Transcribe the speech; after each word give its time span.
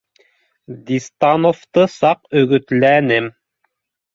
Дистановты 0.87 1.85
саҡ 1.99 2.25
өгөтлә 2.41 2.93
нем 3.11 3.29